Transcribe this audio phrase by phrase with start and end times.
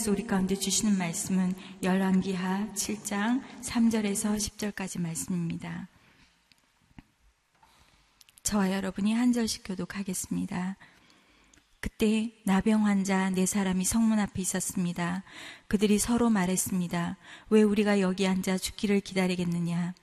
[0.00, 5.88] 하나님께서 우리 가운데 주시는 말씀은 열왕기하 7장 3절에서 10절까지 말씀입니다.
[8.42, 10.76] 저와 여러분이 한 절씩 교독하겠습니다.
[11.80, 15.22] 그때 나병 환자 네 사람이 성문 앞에 있었습니다.
[15.68, 17.16] 그들이 서로 말했습니다.
[17.50, 19.94] 왜 우리가 여기 앉아 죽기를 기다리겠느냐?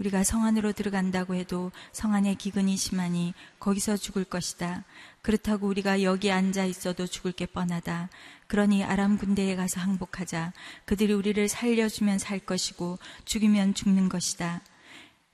[0.00, 4.84] 우리가 성 안으로 들어간다고 해도 성 안에 기근이 심하니 거기서 죽을 것이다.
[5.20, 8.08] 그렇다고 우리가 여기 앉아 있어도 죽을 게 뻔하다.
[8.46, 10.54] 그러니 아람 군대에 가서 항복하자.
[10.86, 14.62] 그들이 우리를 살려주면 살 것이고 죽이면 죽는 것이다.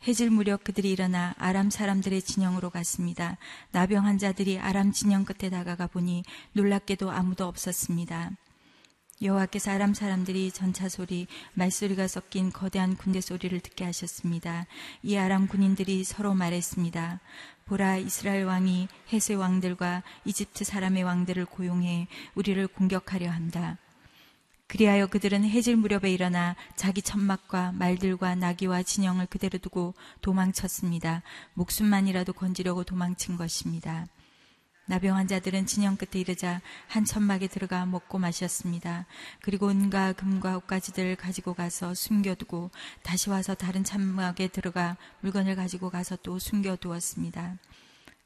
[0.06, 3.38] 해질 무렵 그들이 일어나 아람 사람들의 진영으로 갔습니다.
[3.70, 8.32] 나병 환자들이 아람 진영 끝에 다가가 보니 놀랍게도 아무도 없었습니다.
[9.22, 14.66] 여호와께서 아람 사람들이 전차 소리, 말소리가 섞인 거대한 군대 소리를 듣게 하셨습니다.
[15.02, 17.20] 이 아람 군인들이 서로 말했습니다.
[17.64, 23.78] 보라 이스라엘 왕이 해세 왕들과 이집트 사람의 왕들을 고용해 우리를 공격하려 한다.
[24.68, 31.22] 그리하여 그들은 해질 무렵에 일어나 자기 천막과 말들과 나귀와 진영을 그대로 두고 도망쳤습니다.
[31.54, 34.06] 목숨만이라도 건지려고 도망친 것입니다.
[34.86, 39.06] 나병 환자들은 진영 끝에 이르자 한 천막에 들어가 먹고 마셨습니다.
[39.42, 42.70] 그리고 은과 금과 옷가지들을 가지고 가서 숨겨두고
[43.02, 47.56] 다시 와서 다른 천막에 들어가 물건을 가지고 가서 또 숨겨두었습니다.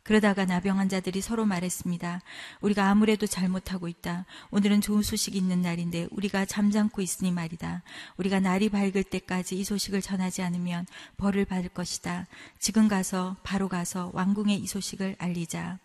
[0.03, 2.21] 그러다가 나병 환자들이 서로 말했습니다.
[2.61, 4.27] 우리가 아무래도 잘못하고 있다.
[4.51, 7.83] 오늘은 좋은 소식이 있는 날인데 우리가 잠잠고 있으니 말이다.
[8.17, 12.27] 우리가 날이 밝을 때까지 이 소식을 전하지 않으면 벌을 받을 것이다.
[12.59, 15.79] 지금 가서 바로 가서 왕궁에 이 소식을 알리자.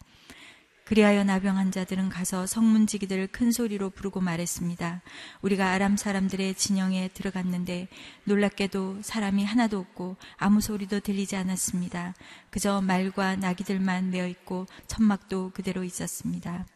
[0.85, 5.01] 그리하여 나병 환자들은 가서 성문지기들을 큰 소리로 부르고 말했습니다.
[5.41, 7.87] 우리가 아람 사람들의 진영에 들어갔는데
[8.25, 12.13] 놀랍게도 사람이 하나도 없고 아무 소리도 들리지 않았습니다.
[12.51, 16.67] 그저 말과 나귀들만 메어 있고 천막도 그대로 있었습니다.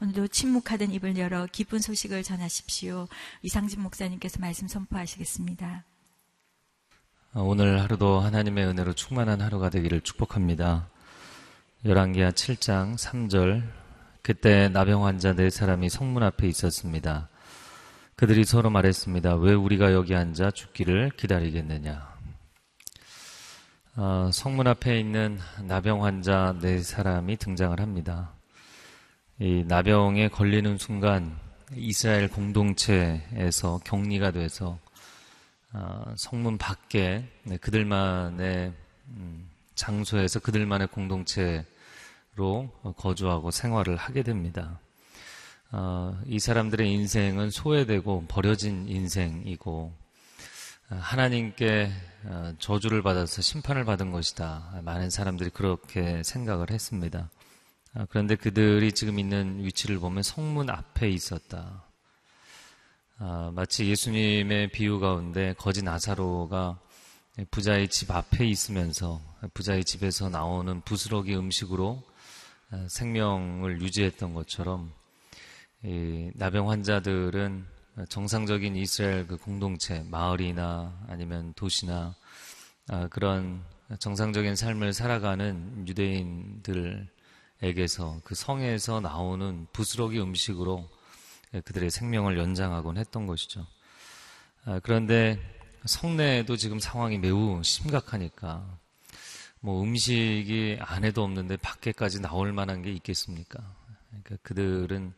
[0.00, 3.08] 오늘도 침묵하던 입을 열어 기쁜 소식을 전하십시오.
[3.42, 5.84] 이상진 목사님께서 말씀 선포하시겠습니다.
[7.34, 10.90] 오늘 하루도 하나님의 은혜로 충만한 하루가 되기를 축복합니다.
[11.84, 13.60] 열왕기하 7장 3절
[14.22, 17.28] 그때 나병 환자 네 사람이 성문 앞에 있었습니다.
[18.14, 19.34] 그들이 서로 말했습니다.
[19.34, 22.08] 왜 우리가 여기 앉아 죽기를 기다리겠느냐?
[23.96, 28.32] 어, 성문 앞에 있는 나병 환자 네 사람이 등장을 합니다.
[29.40, 31.36] 이 나병에 걸리는 순간
[31.74, 34.78] 이스라엘 공동체에서 격리가 돼서
[35.72, 38.72] 어, 성문 밖에 네, 그들만의
[39.08, 41.64] 음, 장소에서 그들만의 공동체
[42.34, 44.80] 로 거주하고 생활을 하게 됩니다.
[45.70, 49.92] 어, 이 사람들의 인생은 소외되고 버려진 인생이고
[50.90, 51.92] 어, 하나님께
[52.24, 54.80] 어, 저주를 받아서 심판을 받은 것이다.
[54.82, 57.28] 많은 사람들이 그렇게 생각을 했습니다.
[57.94, 61.84] 어, 그런데 그들이 지금 있는 위치를 보면 성문 앞에 있었다.
[63.54, 66.80] 마치 예수님의 비유 가운데 거지 나사로가
[67.52, 69.20] 부자의 집 앞에 있으면서
[69.54, 72.11] 부자의 집에서 나오는 부스러기 음식으로 어,
[72.88, 74.92] 생명을 유지했던 것처럼
[76.34, 77.66] 나병 환자들은
[78.08, 82.14] 정상적인 이스라엘 그 공동체, 마을이나 아니면 도시나
[82.88, 83.62] 아, 그런
[83.98, 87.10] 정상적인 삶을 살아가는 유대인들에게서
[88.24, 90.88] 그 성에서 나오는 부스러기 음식으로
[91.64, 93.66] 그들의 생명을 연장하곤 했던 것이죠.
[94.64, 95.38] 아, 그런데
[95.84, 98.78] 성내에도 지금 상황이 매우 심각하니까
[99.64, 103.62] 뭐 음식이 안에도 없는데 밖에까지 나올 만한 게 있겠습니까?
[104.08, 105.14] 그러니까 그들은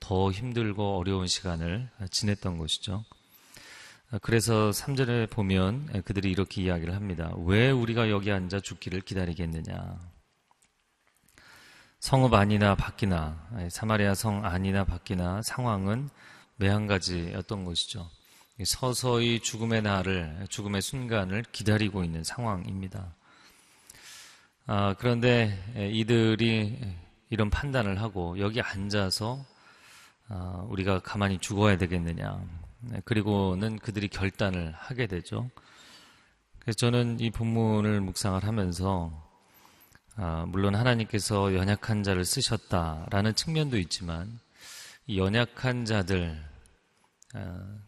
[0.00, 3.04] 더 힘들고 어려운 시간을 지냈던 것이죠.
[4.20, 7.32] 그래서 3절에 보면 그들이 이렇게 이야기를 합니다.
[7.44, 9.98] 왜 우리가 여기 앉아 죽기를 기다리겠느냐?
[12.00, 16.10] 성읍 안이나 밖이나 사마리아 성 안이나 밖이나 상황은
[16.56, 18.10] 매한 가지였던 것이죠.
[18.64, 23.14] 서서히 죽음의 날을 죽음의 순간을 기다리고 있는 상황입니다.
[24.66, 25.58] 아, 그런데
[25.92, 26.78] 이들이
[27.28, 29.44] 이런 판단을 하고 여기 앉아서
[30.28, 32.42] 아, 우리가 가만히 죽어야 되겠느냐.
[32.80, 35.50] 네, 그리고는 그들이 결단을 하게 되죠.
[36.58, 39.12] 그래서 저는 이 본문을 묵상을 하면서
[40.16, 44.40] 아, 물론 하나님께서 연약한 자를 쓰셨다라는 측면도 있지만
[45.06, 46.42] 이 연약한 자들
[47.34, 47.78] 아,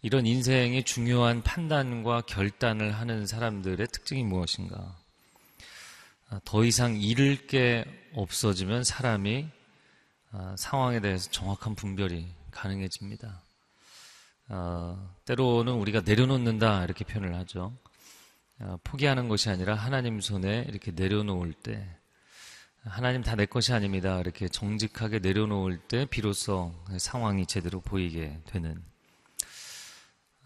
[0.00, 4.99] 이런 인생의 중요한 판단과 결단을 하는 사람들의 특징이 무엇인가?
[6.30, 7.84] 아, 더 이상 잃을 게
[8.14, 9.48] 없어지면 사람이
[10.30, 13.42] 아, 상황에 대해서 정확한 분별이 가능해집니다.
[14.48, 17.76] 어, 때로는 우리가 내려놓는다 이렇게 표현을 하죠.
[18.60, 21.84] 어, 포기하는 것이 아니라 하나님 손에 이렇게 내려놓을 때
[22.84, 24.20] 하나님 다 내 것이 아닙니다.
[24.20, 28.80] 이렇게 정직하게 내려놓을 때 비로소 상황이 제대로 보이게 되는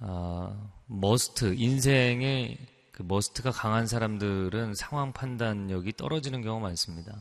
[0.01, 7.12] 아, must 인생의 그 must가 강한 사람들은 상황 판단력이 떨어지는 경우가 많습니다.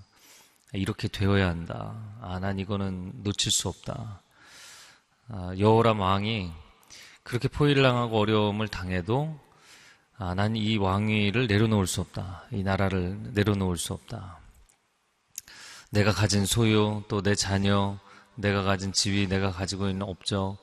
[0.72, 1.96] 이렇게 되어야 한다.
[2.22, 4.22] 아, 난 이거는 놓칠 수 없다.
[5.30, 6.52] 아, 여호람 왕이
[7.24, 9.40] 그렇게 포위를 당하고 어려움을 당해도
[10.20, 12.44] 아, 난 이 왕위를 내려놓을 수 없다.
[12.52, 14.40] 이 나라를 내려놓을 수 없다.
[15.90, 17.98] 내가 가진 소유, 또 내 자녀,
[18.36, 20.58] 내가 가진 지위, 내가 가지고 있는 업적,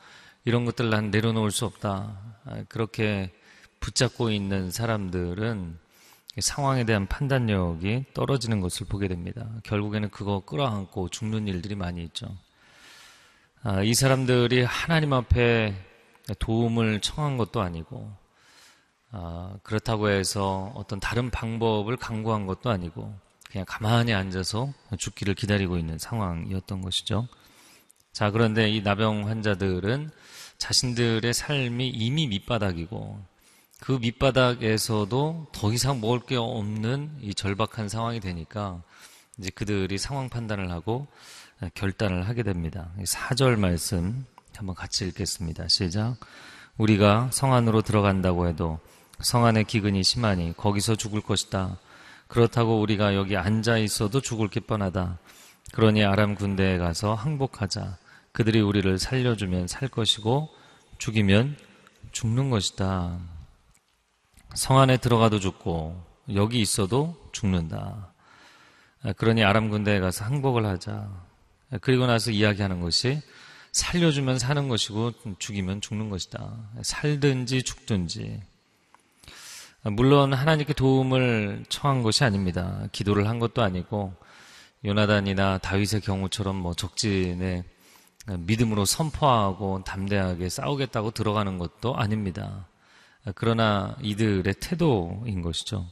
[0.45, 2.37] 이런 것들 난 내려놓을 수 없다.
[2.45, 3.33] 아, 그렇게
[3.81, 5.79] 붙잡고 있는 사람들은
[6.39, 9.49] 상황에 대한 판단력이 떨어지는 것을 보게 됩니다.
[9.65, 12.29] 결국에는 그거 끌어안고 죽는 일들이 많이 있죠.
[13.63, 15.75] 아, 이 사람들이 하나님 앞에
[16.39, 18.11] 도움을 청한 것도 아니고,
[19.11, 23.13] 아, 그렇다고 해서 어떤 다른 방법을 강구한 것도 아니고,
[23.51, 27.27] 그냥 가만히 앉아서 죽기를 기다리고 있는 상황이었던 것이죠.
[28.13, 30.11] 자, 그런데 이 나병 환자들은
[30.59, 33.30] 자신들의 삶이 이미 밑바닥이고,
[33.81, 38.83] 그 밑바닥에서도 더 이상 먹을 게 없는 이 절박한 상황이 되니까
[39.39, 41.07] 이제 그들이 상황 판단을 하고
[41.75, 42.91] 결단을 하게 됩니다.
[42.99, 45.67] 4절 말씀 한번 같이 읽겠습니다.
[45.69, 46.17] 시작.
[46.77, 48.79] 우리가 성 안으로 들어간다고 해도
[49.21, 51.79] 성 안의 기근이 심하니 거기서 죽을 것이다.
[52.29, 55.19] 그렇다고 우리가 여기 앉아 있어도 죽을 게 뻔하다.
[55.73, 57.97] 그러니 아람 군대에 가서 항복하자.
[58.33, 60.49] 그들이 우리를 살려주면 살 것이고
[60.99, 61.57] 죽이면
[62.13, 63.19] 죽는 것이다.
[64.55, 66.03] 성 안에 들어가도 죽고
[66.35, 68.13] 여기 있어도 죽는다.
[69.17, 71.09] 그러니 아람 군대에 가서 항복을 하자.
[71.81, 73.23] 그리고 나서 이야기하는 것이
[73.73, 76.53] 살려주면 사는 것이고 죽이면 죽는 것이다.
[76.83, 78.43] 살든지 죽든지.
[79.85, 82.83] 물론 하나님께 도움을 청한 것이 아닙니다.
[82.93, 84.13] 기도를 한 것도 아니고
[84.85, 87.65] 요나단이나 다윗의 경우처럼 뭐 적진에
[88.27, 92.67] 믿음으로 선포하고 담대하게 싸우겠다고 들어가는 것도 아닙니다.
[93.35, 95.87] 그러나 이들의 태도인 것이죠.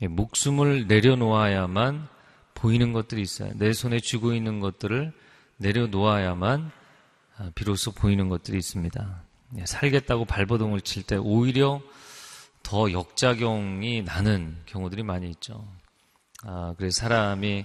[0.00, 2.08] 목숨을 내려놓아야만
[2.54, 3.52] 보이는 것들이 있어요.
[3.56, 5.12] 내 손에 쥐고 있는 것들을
[5.58, 6.70] 내려놓아야만
[7.36, 9.22] 아, 비로소 보이는 것들이 있습니다.
[9.64, 11.80] 살겠다고 발버둥을 칠 때 오히려
[12.62, 15.66] 더 역작용이 나는 경우들이 많이 있죠.
[16.44, 17.64] 아, 그래서 사람이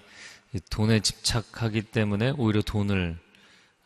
[0.69, 3.19] 돈에 집착하기 때문에 오히려 돈을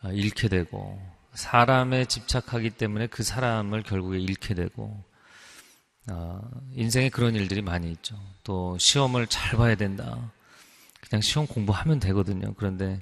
[0.00, 1.00] 아, 잃게 되고
[1.34, 5.04] 사람에 집착하기 때문에 그 사람을 결국에 잃게 되고
[6.10, 6.40] 어,
[6.74, 8.16] 인생에 그런 일들이 많이 있죠.
[8.42, 10.32] 또 시험을 잘 봐야 된다.
[11.00, 12.54] 그냥 시험 공부하면 되거든요.
[12.54, 13.00] 그런데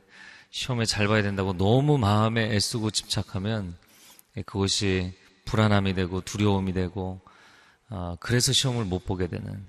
[0.50, 3.76] 시험에 잘 봐야 된다고 너무 마음에 애쓰고 집착하면
[4.46, 5.12] 그것이
[5.44, 7.20] 불안함이 되고 두려움이 되고
[7.90, 9.66] 어, 그래서 시험을 못 보게 되는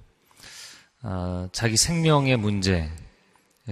[1.01, 2.89] 어, 자기 생명의 문제,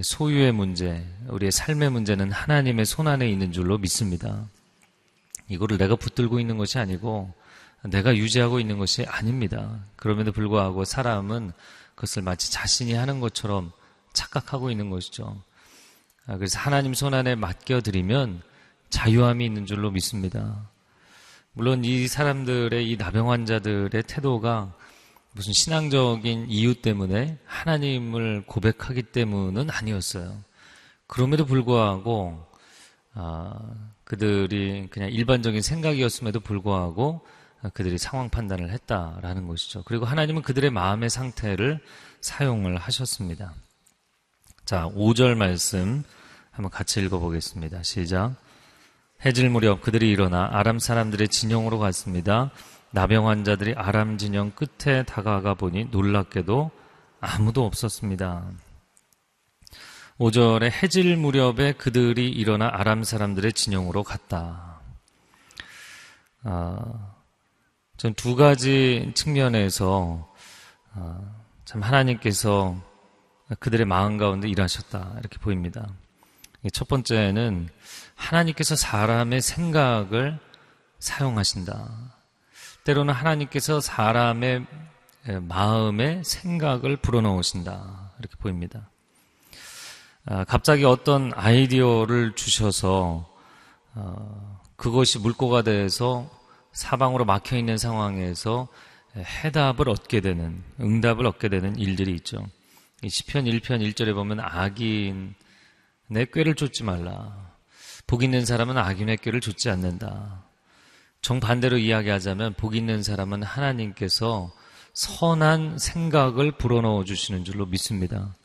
[0.02, 4.48] 소유의 문제, 우리의 삶의 문제는 하나님의 손 안에 있는 줄로 믿습니다.
[5.52, 7.34] 이거를 내가 붙들고 있는 것이 아니고
[7.84, 9.80] 내가 유지하고 있는 것이 아닙니다.
[9.96, 11.52] 그럼에도 불구하고 사람은
[11.96, 13.72] 그것을 마치 자신이 하는 것처럼
[14.14, 15.42] 착각하고 있는 것이죠.
[16.28, 18.42] 아, 그래서 하나님 손 안에 맡겨드리면
[18.90, 20.70] 자유함이 있는 줄로 믿습니다.
[21.54, 24.74] 물론 이 사람들의 이 나병 환자들의 태도가
[25.34, 30.38] 무슨 신앙적인 이유 때문에 하나님을 고백하기 때문은 아니었어요.
[31.08, 32.46] 그럼에도 불구하고
[33.14, 33.60] 아,
[34.12, 37.22] 그들이 그냥 일반적인 생각이었음에도 불구하고
[37.74, 39.84] 그들이 상황 판단을 했다라는 것이죠.
[39.86, 41.80] 그리고 하나님은 그들의 마음의 상태를
[42.20, 43.54] 사용을 하셨습니다.
[44.66, 46.04] 자, 5절 말씀
[46.52, 47.84] 한번 같이 읽어보겠습니다.
[47.84, 48.36] 시작.
[49.24, 52.52] 해질 무렵 그들이 일어나 아람 사람들의 진영으로 갔습니다.
[52.90, 56.70] 나병 환자들이 아람 진영 끝에 다가가 보니 놀랍게도
[57.22, 58.44] 아무도 없었습니다.
[60.22, 64.80] 5절에 해질 무렵에 그들이 일어나 아람 사람들의 진영으로 갔다.
[66.44, 67.16] 아,
[67.98, 70.32] 전 두 가지 측면에서
[70.94, 71.20] 아,
[71.66, 72.80] 참 하나님께서
[73.60, 75.88] 그들의 마음 가운데 일하셨다 이렇게 보입니다.
[76.72, 77.70] 첫 번째는
[78.14, 80.38] 하나님께서 사람의 생각을
[81.00, 82.16] 사용하신다.
[82.84, 84.68] 때로는 하나님께서 사람의
[85.48, 88.12] 마음의 생각을 불어넣으신다.
[88.20, 88.92] 이렇게 보입니다.
[90.26, 93.28] 아, 갑자기 어떤 아이디어를 주셔서
[93.96, 96.30] 어, 그것이 물꼬가 돼서
[96.74, 98.68] 사방으로 막혀 있는 상황에서
[99.16, 102.48] 해답을 얻게 되는 응답을 얻게 되는 일들이 있죠.
[103.06, 105.34] 시편 1편 1절에 보면 악인
[106.08, 107.52] 내 꾀를 쫓지 말라.
[108.06, 110.44] 복 있는 사람은 악인의 꾀를 쫓지 않는다.
[111.22, 114.52] 정반대로 이야기하자면 복 있는 사람은 하나님께서
[114.94, 118.36] 선한 생각을 불어넣어 주시는 줄로 믿습니다.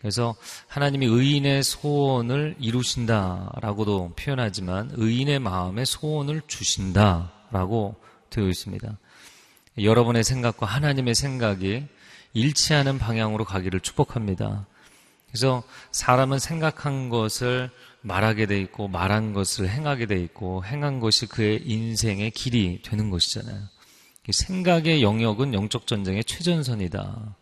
[0.00, 0.34] 그래서
[0.66, 7.96] 하나님이 의인의 소원을 이루신다라고도 표현하지만 의인의 마음에 소원을 주신다라고
[8.30, 8.98] 되어 있습니다.
[9.78, 11.84] 여러분의 생각과 하나님의 생각이
[12.32, 14.66] 일치하는 방향으로 가기를 축복합니다.
[15.28, 21.62] 그래서 사람은 생각한 것을 말하게 돼 있고 말한 것을 행하게 돼 있고 행한 것이 그의
[21.64, 23.60] 인생의 길이 되는 것이잖아요.
[24.32, 27.36] 생각의 영역은 영적 전쟁의 최전선이다.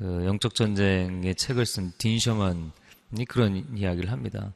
[0.00, 4.54] 그 영적 전쟁의 책을 쓴 딘셔먼이 그런 이야기를 합니다.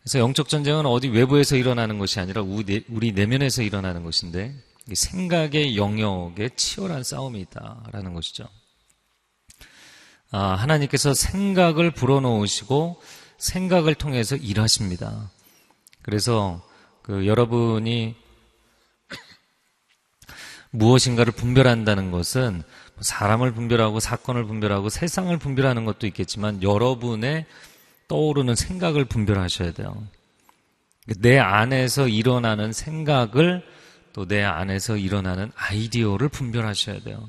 [0.00, 4.54] 그래서 영적 전쟁은 어디 외부에서 일어나는 것이 아니라 우리 내면에서 일어나는 것인데
[4.94, 8.48] 생각의 영역에 치열한 싸움이 있다라는 것이죠.
[10.30, 13.02] 아, 하나님께서 생각을 불어넣으시고
[13.38, 15.32] 생각을 통해서 일하십니다.
[16.02, 16.64] 그래서
[17.02, 18.14] 그 여러분이
[20.70, 22.62] 무엇인가를 분별한다는 것은
[23.00, 27.46] 사람을 분별하고 사건을 분별하고 세상을 분별하는 것도 있겠지만 여러분의
[28.08, 30.06] 떠오르는 생각을 분별하셔야 돼요.
[31.18, 33.62] 내 안에서 일어나는 생각을
[34.12, 37.28] 또 내 안에서 일어나는 아이디어를 분별하셔야 돼요.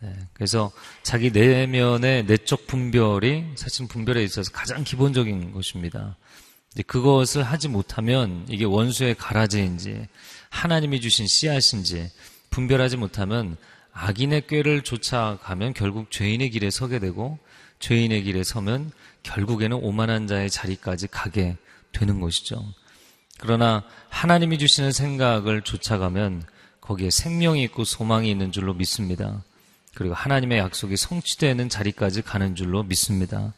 [0.00, 6.16] 네, 그래서 자기 내면의 내적 분별이 사실 분별에 있어서 가장 기본적인 것입니다.
[6.86, 10.08] 그것을 하지 못하면 이게 원수의 가라지인지
[10.50, 12.10] 하나님이 주신 씨앗인지
[12.50, 13.56] 분별하지 못하면
[13.94, 17.38] 악인의 꾀를 쫓아가면 결국 죄인의 길에 서게 되고
[17.78, 21.56] 죄인의 길에 서면 결국에는 오만한 자의 자리까지 가게
[21.92, 22.62] 되는 것이죠.
[23.38, 26.42] 그러나 하나님이 주시는 생각을 쫓아가면
[26.80, 29.42] 거기에 생명이 있고 소망이 있는 줄로 믿습니다.
[29.94, 33.54] 그리고 하나님의 약속이 성취되는 자리까지 가는 줄로 믿습니다.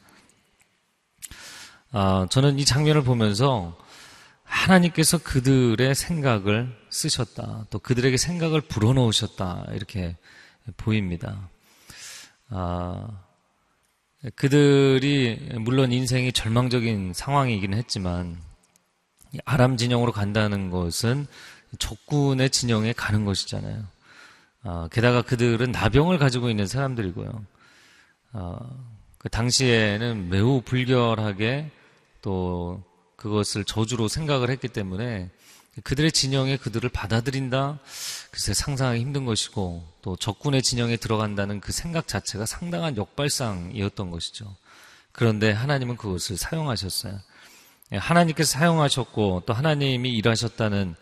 [1.93, 3.77] 아, 저는 이 장면을 보면서
[4.47, 7.67] 하나님께서 그들의 생각을 쓰셨다.
[7.71, 9.67] 또 그들에게 생각을 불어넣으셨다.
[9.73, 10.17] 이렇게
[10.77, 11.49] 보입니다.
[12.49, 13.09] 아,
[14.35, 18.39] 그들이 물론 인생이 절망적인 상황이기는 했지만
[19.45, 21.27] 아람 진영으로 간다는 것은
[21.79, 23.85] 적군의 진영에 가는 것이잖아요.
[24.63, 27.45] 아, 게다가 그들은 나병을 가지고 있는 사람들이고요.
[28.33, 28.59] 아,
[29.19, 31.71] 그 당시에는 매우 불결하게
[32.23, 32.83] 또
[33.27, 35.31] 그것을 저주로 생각을 했기 때문에
[35.83, 37.81] 그들의 진영에 그들을 받아들인다?
[38.31, 44.55] 글쎄 상상하기 힘든 것이고 또 적군의 진영에 들어간다는 그 생각 자체가 상당한 역발상이었던 것이죠.
[45.11, 47.19] 그런데 하나님은 그것을 사용하셨어요.
[47.93, 50.95] 예, 하나님께서 사용하셨고 또 하나님이 일하셨다는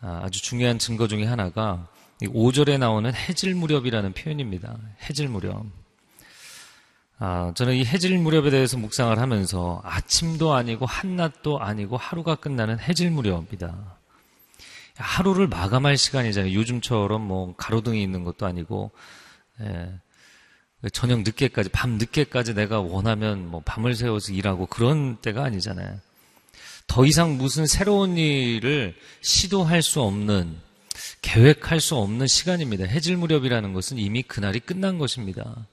[0.00, 1.86] 아, 아주 중요한 증거 중에 하나가
[2.22, 4.78] 5절에 나오는 해질 무렵이라는 표현입니다.
[5.02, 5.66] 해질 무렵.
[7.20, 13.10] 아, 저는 이 해질 무렵에 대해서 묵상을 하면서 아침도 아니고 한낮도 아니고 하루가 끝나는 해질
[13.10, 13.98] 무렵이다.
[14.96, 16.54] 하루를 마감할 시간이잖아요.
[16.54, 18.90] 요즘처럼 뭐 가로등이 있는 것도 아니고,
[19.60, 19.92] 예.
[20.92, 25.98] 저녁 늦게까지, 밤 늦게까지 내가 원하면 뭐 밤을 새워서 일하고 그런 때가 아니잖아요.
[26.86, 30.56] 더 이상 무슨 새로운 일을 시도할 수 없는,
[31.22, 32.84] 계획할 수 없는 시간입니다.
[32.84, 35.66] 해질 무렵이라는 것은 이미 그날이 끝난 것입니다.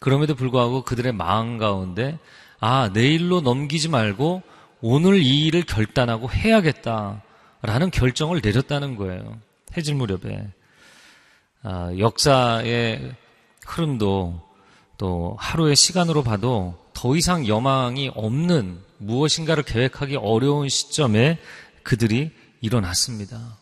[0.00, 2.18] 그럼에도 불구하고 그들의 마음 가운데,
[2.58, 4.42] 아, 내일로 넘기지 말고
[4.80, 7.22] 오늘 이 일을 결단하고 해야겠다.
[7.62, 9.38] 라는 결정을 내렸다는 거예요.
[9.76, 10.48] 해질 무렵에.
[11.62, 13.14] 아, 역사의
[13.66, 14.40] 흐름도
[14.96, 21.38] 또 하루의 시간으로 봐도 더 이상 여망이 없는 무엇인가를 계획하기 어려운 시점에
[21.82, 22.30] 그들이
[22.62, 23.58] 일어났습니다.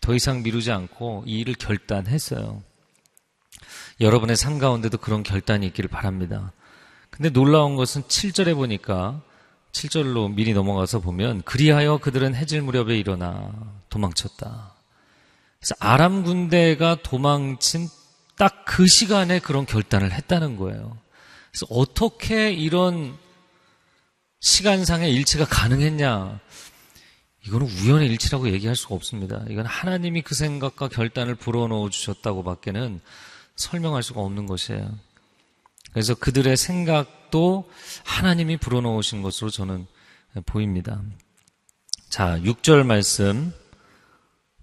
[0.00, 2.62] 더 이상 미루지 않고 이 일을 결단했어요.
[4.02, 6.52] 여러분의 삶 가운데도 그런 결단이 있기를 바랍니다.
[7.10, 9.20] 근데 놀라운 것은 7절에 보니까
[9.72, 13.52] 7절로 미리 넘어가서 보면 그리하여 그들은 해질 무렵에 일어나
[13.88, 14.74] 도망쳤다.
[15.58, 17.88] 그래서 아람 군대가 도망친
[18.36, 20.96] 딱 그 시간에 그런 결단을 했다는 거예요.
[21.50, 23.18] 그래서 어떻게 이런
[24.40, 26.40] 시간상의 일치가 가능했냐?
[27.46, 29.44] 이거는 우연의 일치라고 얘기할 수가 없습니다.
[29.50, 33.02] 이건 하나님이 그 생각과 결단을 불어넣어 주셨다고 밖에는
[33.56, 34.98] 설명할 수가 없는 것이에요.
[35.92, 37.70] 그래서 그들의 생각도
[38.04, 39.86] 하나님이 불어넣으신 것으로 저는
[40.46, 41.00] 보입니다.
[42.08, 43.52] 자, 6절 말씀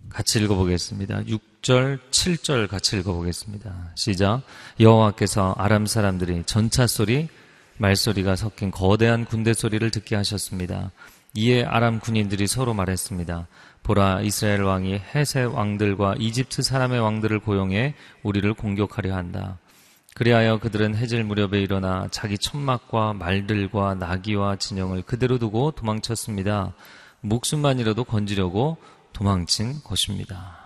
[0.09, 1.23] 같이 읽어보겠습니다.
[1.23, 3.91] 6절, 7절 같이 읽어보겠습니다.
[3.95, 4.41] 시작.
[4.79, 7.29] 여호와께서 아람 사람들이 전차 소리,
[7.77, 10.91] 말소리가 섞인 거대한 군대 소리를 듣게 하셨습니다.
[11.35, 13.47] 이에 아람 군인들이 서로 말했습니다.
[13.83, 19.57] 보라 이스라엘 왕이 헤세 왕들과 이집트 사람의 왕들을 고용해 우리를 공격하려 한다.
[20.15, 26.73] 그리하여 그들은 해질 무렵에 일어나 자기 천막과 말들과 나귀와 진영을 그대로 두고 도망쳤습니다.
[27.21, 28.77] 목숨만이라도 건지려고
[29.13, 30.57] 도망친 것입니다.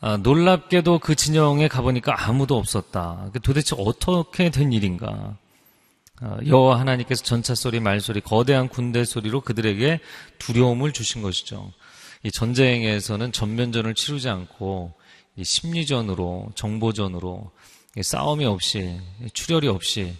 [0.00, 3.30] 아, 놀랍게도 그 진영에 가보니까 아무도 없었다.
[3.32, 5.36] 그 도대체 어떻게 된 일인가?
[6.20, 10.00] 아, 여호와 하나님께서 전차 소리, 말 소리, 거대한 군대 소리로 그들에게
[10.38, 11.72] 두려움을 주신 것이죠.
[12.22, 14.94] 이 전쟁에서는 전면전을 치르지 않고
[15.42, 17.50] 심리전으로, 정보전으로
[18.00, 19.00] 싸움이 없이
[19.32, 20.16] 출혈이 없이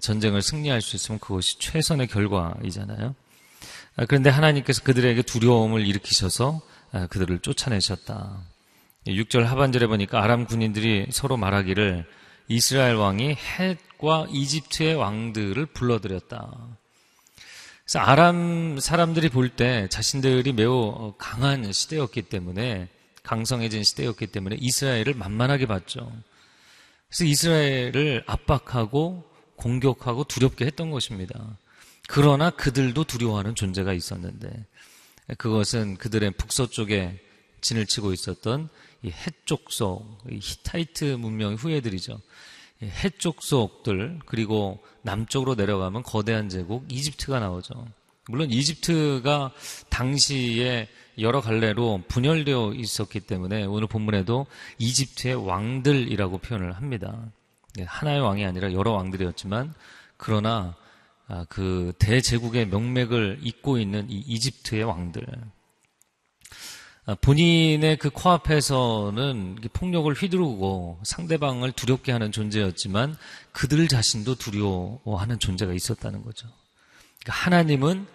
[0.00, 3.14] 전쟁을 승리할 수 있으면 그것이 최선의 결과이잖아요.
[3.96, 6.60] 아, 그런데 하나님께서 그들에게 두려움을 일으키셔서
[7.08, 8.42] 그들을 쫓아내셨다.
[9.06, 12.04] 6절 하반절에 보니까 아람 군인들이 서로 말하기를
[12.50, 16.50] 이스라엘 왕이 헷과 이집트의 왕들을 불러들였다.
[17.84, 22.88] 그래서 아람 사람들이 볼 때 자신들이 매우 강한 시대였기 때문에
[23.22, 26.12] 강성해진 시대였기 때문에 이스라엘을 만만하게 봤죠.
[27.06, 31.56] 그래서 이스라엘을 압박하고 공격하고 두렵게 했던 것입니다.
[32.08, 34.66] 그러나 그들도 두려워하는 존재가 있었는데
[35.38, 37.20] 그것은 그들의 북서쪽에
[37.60, 38.68] 진을 치고 있었던
[39.02, 42.20] 이 해쪽속, 히타이트 문명의 후예들이죠.
[42.82, 47.86] 해쪽속들 그리고 남쪽으로 내려가면 거대한 제국 이집트가 나오죠.
[48.28, 49.52] 물론 이집트가
[49.88, 50.88] 당시에
[51.18, 54.46] 여러 갈래로 분열되어 있었기 때문에 오늘 본문에도
[54.78, 57.30] 이집트의 왕들이라고 표현을 합니다.
[57.84, 59.74] 하나의 왕이 아니라 여러 왕들이었지만
[60.16, 60.76] 그러나
[61.28, 65.24] 아, 그 대제국의 명맥을 잇고 있는 이 이집트의 왕들.
[67.06, 73.16] 아, 본인의 그 코앞에서는 폭력을 휘두르고 상대방을 두렵게 하는 존재였지만
[73.52, 76.48] 그들 자신도 두려워하는 존재가 있었다는 거죠.
[77.20, 78.06] 그러니까 하나님은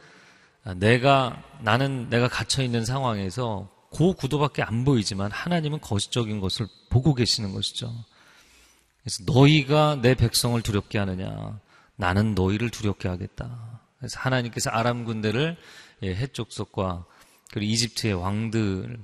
[0.75, 7.54] 내가, 나는 내가 갇혀 있는 상황에서 그 구도밖에 안 보이지만 하나님은 거시적인 것을 보고 계시는
[7.54, 7.94] 것이죠.
[9.01, 11.60] 그래서 너희가 내 백성을 두렵게 하느냐.
[11.96, 13.80] 나는 너희를 두렵게 하겠다.
[14.00, 15.56] 그래서 하나님께서 아람 군대를
[16.04, 17.06] 예, 해족속과
[17.51, 18.97] 그리고 이집트의 왕들을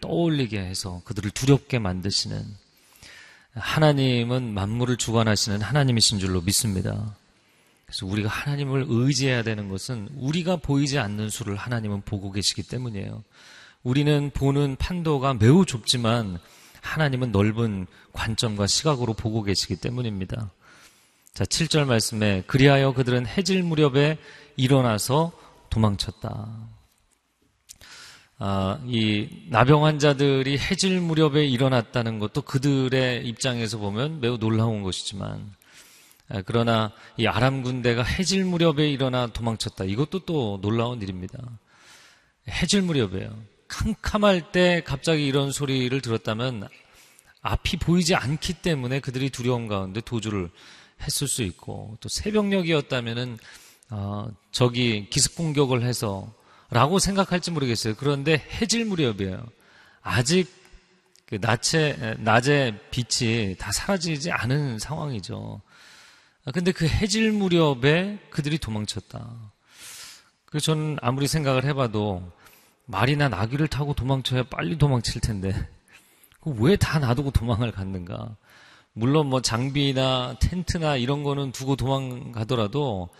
[0.00, 2.44] 떠올리게 해서 그들을 두렵게 만드시는
[3.52, 7.16] 하나님은 만물을 주관하시는 하나님이신 줄로 믿습니다.
[7.86, 13.22] 그래서 우리가 하나님을 의지해야 되는 것은 우리가 보이지 않는 수를 하나님은 보고 계시기 때문이에요.
[13.82, 16.38] 우리는 보는 판도가 매우 좁지만
[16.80, 20.50] 하나님은 넓은 관점과 시각으로 보고 계시기 때문입니다.
[21.32, 24.18] 자, 7절 말씀에 그리하여 그들은 해질 무렵에
[24.56, 25.32] 일어나서
[25.70, 26.73] 도망쳤다.
[28.46, 35.50] 아, 이 나병 환자들이 해질 무렵에 일어났다는 것도 그들의 입장에서 보면 매우 놀라운 것이지만
[36.28, 39.84] 아, 그러나 이 아람 군대가 해질 무렵에 일어나 도망쳤다.
[39.84, 41.38] 이것도 또 놀라운 일입니다.
[42.46, 43.34] 해질 무렵에요.
[43.68, 46.68] 캄캄할 때 갑자기 이런 소리를 들었다면
[47.40, 50.50] 앞이 보이지 않기 때문에 그들이 두려움 가운데 도주를
[51.00, 53.38] 했을 수 있고 또 새벽녘이었다면은
[53.88, 56.30] 어, 적이 기습 공격을 해서
[56.74, 57.94] 라고 생각할지 모르겠어요.
[57.94, 59.46] 그런데 해질 무렵이에요.
[60.02, 60.52] 아직
[61.24, 65.60] 그 낮에 낮에 빛이 다 사라지지 않은 상황이죠.
[66.44, 69.30] 아, 근데 그 해질 무렵에 그들이 도망쳤다.
[70.46, 72.28] 그 저는 아무리 생각을 해봐도
[72.86, 75.54] 말이나 나귀를 타고 도망쳐야 빨리 도망칠 텐데
[76.44, 78.34] 왜 다 놔두고 도망을 갔는가?
[78.94, 83.10] 물론 뭐 장비나 텐트나 이런 거는 두고 도망가더라도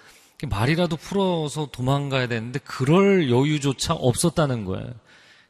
[0.46, 4.92] 말이라도 풀어서 도망가야 되는데 그럴 여유조차 없었다는 거예요.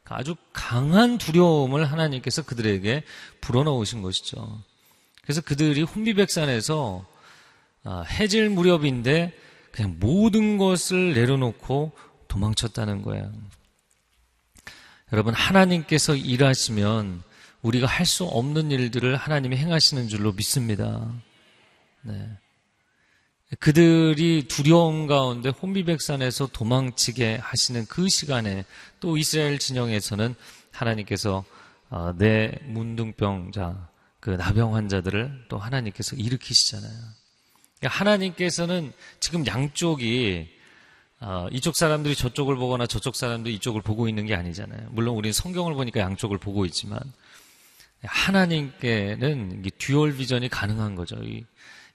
[0.03, 3.03] 그러니까 아주 강한 두려움을 하나님께서 그들에게
[3.41, 4.61] 불어넣으신 것이죠.
[5.23, 7.05] 그래서 그들이 혼비백산에서
[7.83, 9.33] 아, 해질 무렵인데
[9.71, 11.91] 그냥 모든 것을 내려놓고
[12.27, 13.31] 도망쳤다는 거예요.
[15.11, 17.21] 여러분, 하나님께서 일하시면
[17.61, 21.11] 우리가 할 수 없는 일들을 하나님이 행하시는 줄로 믿습니다.
[22.01, 22.29] 네.
[23.59, 28.65] 그들이 두려움 가운데 혼비백산에서 도망치게 하시는 그 시간에
[28.99, 30.35] 또 이스라엘 진영에서는
[30.71, 31.45] 하나님께서
[31.89, 33.89] 어, 내 문둥병자,
[34.19, 36.91] 그 나병 환자들을 또 하나님께서 일으키시잖아요.
[37.79, 40.49] 그러니까 하나님께서는 지금 양쪽이
[41.21, 44.89] 어, 이쪽 사람들이 저쪽을 보거나 저쪽 사람들이 이쪽을 보고 있는 게 아니잖아요.
[44.91, 46.99] 물론 우리는 성경을 보니까 양쪽을 보고 있지만
[48.03, 51.15] 하나님께는 dual vision이 가능한 거죠.
[51.23, 51.45] 이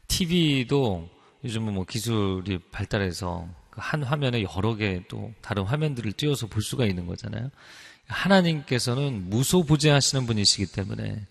[0.08, 1.08] TV도
[1.44, 7.06] 요즘은 뭐 기술이 발달해서 그한 화면에 여러 개 또 다른 화면들을 띄워서 볼 수가 있는
[7.06, 7.50] 거잖아요.
[8.06, 11.26] 하나님께서는 무소부재하시는 분이시기 때문에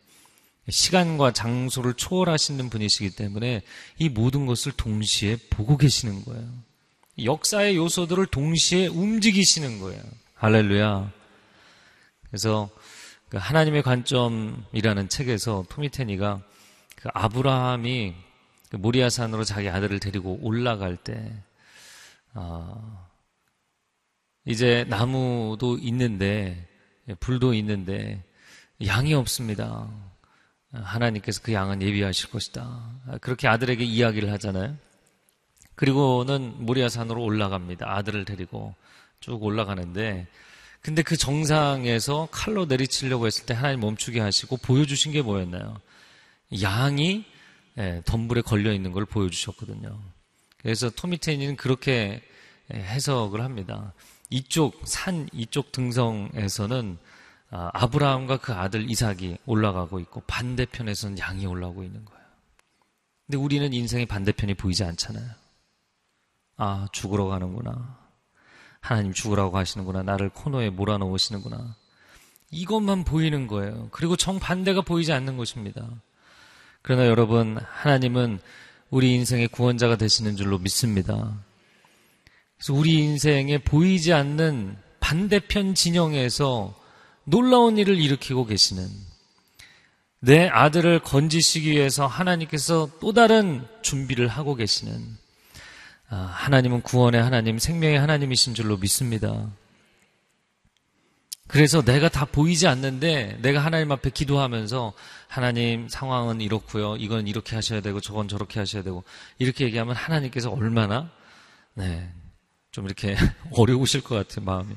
[0.69, 3.61] 시간과 장소를 초월하시는 분이시기 때문에
[3.97, 6.47] 이 모든 것을 동시에 보고 계시는 거예요.
[7.23, 10.01] 역사의 요소들을 동시에 움직이시는 거예요.
[10.35, 11.11] 할렐루야.
[12.29, 12.69] 그래서
[13.29, 16.41] 그 하나님의 관점이라는 책에서 토미테니가
[16.95, 18.28] 그 아브라함이 그
[18.71, 21.31] 모리아산으로 자기 아들을 데리고 올라갈 때,
[22.33, 23.07] 어,
[24.45, 26.67] 이제 나무도 있는데,
[27.19, 28.23] 불도 있는데,
[28.85, 29.89] 양이 없습니다.
[30.71, 32.91] 하나님께서 그 양은 예비하실 것이다.
[33.21, 34.77] 그렇게 아들에게 이야기를 하잖아요.
[35.75, 37.89] 그리고는 모리아산으로 올라갑니다.
[37.89, 38.75] 아들을 데리고
[39.19, 40.27] 쭉 올라가는데
[40.81, 45.79] 근데 그 정상에서 칼로 내리치려고 했을 때 하나님 멈추게 하시고 보여주신 게 뭐였나요?
[46.61, 47.25] 양이
[47.77, 49.99] 예, 덤불에 걸려 있는 걸 보여주셨거든요.
[50.61, 52.21] 그래서 토미테니는 그렇게
[52.71, 53.93] 해석을 합니다.
[54.29, 56.97] 이쪽 산 이쪽 등성에서는
[57.51, 62.19] 아, 아브라함과 그 아들 이삭이 올라가고 있고 반대편에서는 양이 올라오고 있는 거예요.
[63.25, 65.29] 근데 우리는 인생의 반대편이 보이지 않잖아요.
[66.57, 67.97] 아, 죽으러 가는구나.
[68.81, 70.03] 하나님 죽으라고 하시는구나.
[70.03, 71.75] 나를 코너에 몰아넣으시는구나.
[72.51, 73.89] 이것만 보이는 거예요.
[73.91, 75.87] 그리고 정반대가 보이지 않는 것입니다.
[76.81, 78.39] 그러나 여러분, 하나님은
[78.89, 81.37] 우리 인생의 구원자가 되시는 줄로 믿습니다.
[82.57, 86.75] 그래서 우리 인생에 보이지 않는 반대편 진영에서
[87.23, 88.87] 놀라운 일을 일으키고 계시는
[90.21, 95.17] 내 아들을 건지시기 위해서 하나님께서 또 다른 준비를 하고 계시는
[96.09, 99.47] 아, 하나님은 구원의 하나님, 생명의 하나님이신 줄로 믿습니다.
[101.47, 104.93] 그래서 내가 다 보이지 않는데 내가 하나님 앞에 기도하면서
[105.29, 106.95] 하나님 상황은 이렇고요.
[106.97, 109.03] 이건 이렇게 하셔야 되고 저건 저렇게 하셔야 되고
[109.37, 111.11] 이렇게 얘기하면 하나님께서 얼마나
[111.75, 112.11] 네.
[112.71, 113.15] 좀 이렇게
[113.55, 114.73] 어려우실 것 같아요, 마음이.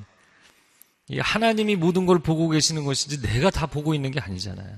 [1.19, 4.77] 하나님이 모든 걸 보고 계시는 것이지 내가 다 보고 있는 게 아니잖아요.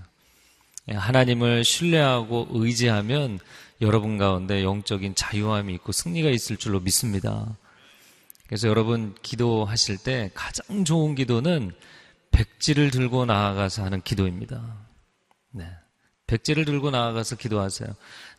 [0.90, 3.40] 예, 하나님을 신뢰하고 의지하면
[3.80, 7.56] 여러분 가운데 영적인 자유함이 있고 승리가 있을 줄로 믿습니다.
[8.46, 11.72] 그래서 여러분 기도하실 때 가장 좋은 기도는
[12.30, 14.83] 백지를 들고 나아가서 하는 기도입니다.
[15.54, 15.66] 네.
[16.26, 17.88] 백지를 들고 나아가서 기도하세요.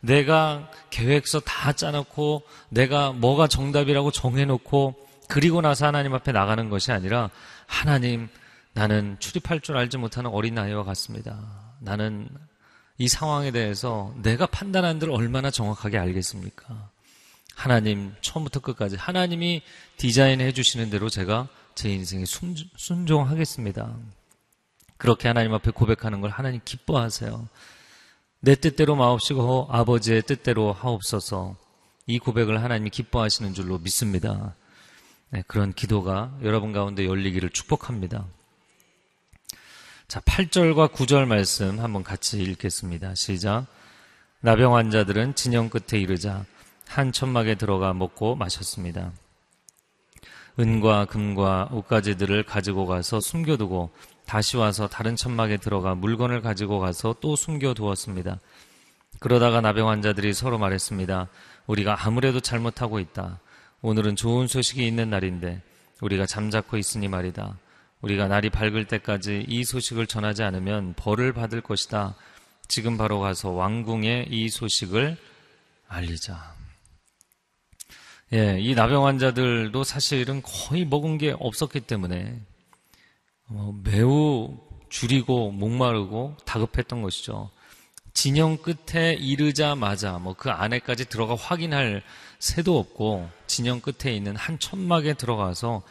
[0.00, 4.94] 내가 계획서 다 짜놓고 내가 뭐가 정답이라고 정해놓고
[5.28, 7.30] 그리고 나서 하나님 앞에 나가는 것이 아니라
[7.66, 8.28] 하나님
[8.72, 11.38] 나는 출입할 줄 알지 못하는 어린아이와 같습니다.
[11.80, 12.28] 나는
[12.98, 16.90] 이 상황에 대해서 내가 판단한 대로 얼마나 정확하게 알겠습니까?
[17.54, 19.62] 하나님 처음부터 끝까지 하나님이
[19.96, 22.24] 디자인해 주시는 대로 제가 제 인생에
[22.76, 23.96] 순종하겠습니다.
[24.96, 27.48] 그렇게 하나님 앞에 고백하는 걸 하나님 기뻐하세요.
[28.40, 31.56] 내 뜻대로 마옵시고 아버지의 뜻대로 하옵소서.
[32.06, 34.54] 이 고백을 하나님이 기뻐하시는 줄로 믿습니다.
[35.30, 38.24] 네, 그런 기도가 여러분 가운데 열리기를 축복합니다.
[40.06, 43.16] 자, 8절과 9절 말씀 한번 같이 읽겠습니다.
[43.16, 43.66] 시작.
[44.40, 46.44] 나병 환자들은 진영 끝에 이르자
[46.86, 49.12] 한 천막에 들어가 먹고 마셨습니다.
[50.58, 53.90] 은과 금과 옷가지들을 가지고 가서 숨겨두고
[54.24, 58.40] 다시 와서 다른 천막에 들어가 물건을 가지고 가서 또 숨겨두었습니다.
[59.20, 61.28] 그러다가 나병 환자들이 서로 말했습니다.
[61.66, 63.38] 우리가 아무래도 잘못하고 있다.
[63.82, 65.62] 오늘은 좋은 소식이 있는 날인데
[66.00, 67.56] 우리가 잠자코 있으니 말이다.
[68.00, 72.14] 우리가 날이 밝을 때까지 이 소식을 전하지 않으면 벌을 받을 것이다.
[72.68, 75.16] 지금 바로 가서 왕궁에 이 소식을
[75.88, 76.55] 알리자.
[78.32, 82.40] 예, 이 나병 환자들도 사실은 거의 먹은 게 없었기 때문에
[83.48, 84.58] 어, 매우
[84.88, 87.50] 줄이고 목마르고 다급했던 것이죠.
[88.14, 92.02] 진영 끝에 이르자마자 뭐 그 안에까지 들어가 확인할
[92.38, 95.82] 새도 없고 진영 끝에 있는 한 천막에 들어가서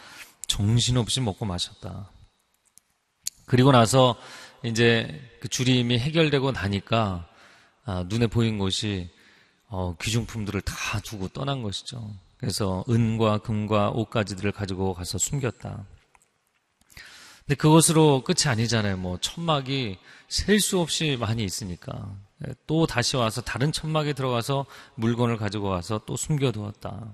[0.48, 2.10] 정신없이 먹고 마셨다.
[3.46, 4.16] 그리고 나서
[4.64, 7.28] 이제 그 주림이 해결되고 나니까
[7.86, 9.10] 아, 눈에 보인 것이
[9.68, 12.12] 어, 귀중품들을 다 두고 떠난 것이죠.
[12.38, 15.86] 그래서 은과 금과 옷가지들을 가지고 가서 숨겼다.
[17.46, 18.98] 근데 그것으로 끝이 아니잖아요.
[18.98, 22.16] 뭐 천막이 셀 수 없이 많이 있으니까
[22.68, 27.08] 또 다시 와서 다른 천막에 들어가서 물건을 가지고 와서 또 숨겨두었다.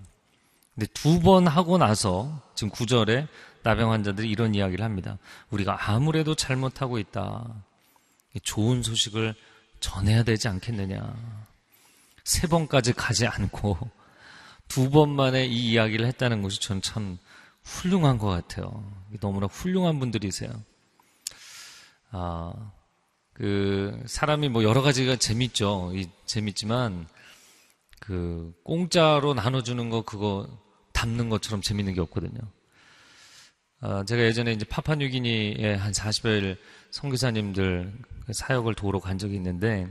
[0.74, 3.28] 근데 두 번 하고 나서 지금 구절에
[3.64, 5.18] 나병 환자들이 이런 이야기를 합니다.
[5.52, 7.46] 우리가 아무래도 잘못하고 있다.
[8.44, 9.36] 좋은 소식을
[9.82, 11.14] 전해야 되지 않겠느냐.
[12.24, 13.78] 세 번까지 가지 않고
[14.72, 17.18] 두 번 만에 이 이야기를 했다는 것이 저는 참
[17.62, 18.90] 훌륭한 것 같아요.
[19.20, 20.50] 너무나 훌륭한 분들이세요.
[22.12, 22.72] 아,
[23.34, 25.92] 그, 사람이 뭐 여러 가지가 재밌죠.
[26.26, 27.06] 재밌지만,
[28.00, 30.48] 그, 공짜로 나눠주는 거 그거
[30.94, 32.40] 담는 것처럼 재밌는 게 없거든요.
[33.82, 36.58] 어, 제가 예전에 이제 파파뉴기니에 한 40일
[36.92, 37.94] 선교사님들
[38.32, 39.88] 사역을 도우러 간 적이 있는데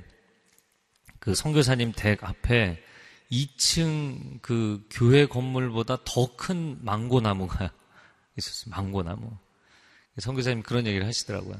[1.18, 2.82] 그 선교사님 댁 앞에
[3.30, 7.70] 2층 그 교회 건물보다 더 큰 망고 나무가
[8.36, 8.70] 있었어요.
[8.74, 9.30] 망고 나무.
[10.18, 11.56] 선교사님 그런 얘기를 하시더라고요.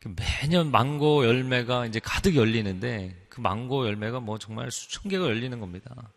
[0.00, 5.58] 그 매년 망고 열매가 이제 가득 열리는데 그 망고 열매가 뭐 정말 수천 개가 열리는
[5.58, 6.10] 겁니다.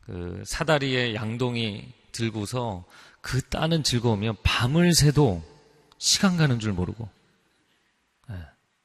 [0.00, 2.84] 그 사다리에 양동이 들고서
[3.20, 5.42] 그 따는 즐거우면 밤을 새도
[5.98, 7.08] 시간 가는 줄 모르고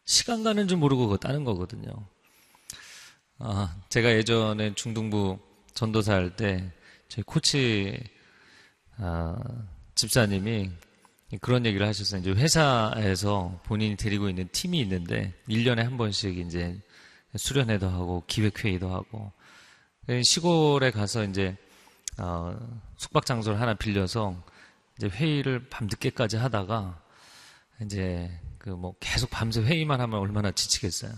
[0.06, 1.92] 시간 가는 줄 모르고 그거 따는 거거든요.
[3.38, 5.38] 아, 제가 예전에 중등부
[5.74, 6.72] 전도사 할때
[7.10, 8.00] 저희 코치
[8.98, 9.36] 아,
[9.96, 10.72] 집사님이
[11.42, 12.22] 그런 얘기를 하셨어요.
[12.22, 16.80] 이제 회사에서 본인이 데리고 있는 팀이 있는데 1년에 한 번씩 이제
[17.36, 19.32] 수련회도 하고 기획회의도 하고
[20.24, 21.58] 시골에 가서 이제
[22.20, 22.58] 어,
[22.98, 24.42] 숙박 장소를 하나 빌려서
[24.98, 27.02] 이제 회의를 밤 늦게까지 하다가
[27.82, 31.12] 이제 그 뭐 계속 밤새 회의만 하면 얼마나 지치겠어요.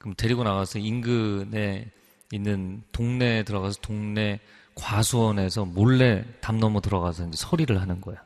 [0.00, 1.90] 그럼 데리고 나가서 인근에
[2.32, 4.40] 있는 동네에 들어가서 동네
[4.74, 8.16] 과수원에서 몰래 담 넘어 들어가서 이제 서리를 하는 거야.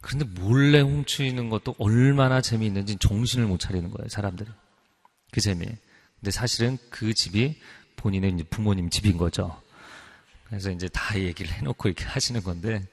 [0.00, 4.50] 그런데 몰래 훔치는 것도 얼마나 재미있는지 정신을 못 차리는 거예요, 사람들이.
[5.30, 5.64] 그 재미.
[6.20, 7.56] 근데 사실은 그 집이
[7.96, 9.56] 본인의 이제 부모님 집인 거죠.
[10.48, 12.84] 그래서 이제 다 얘기를 해놓고 이렇게 하시는 건데,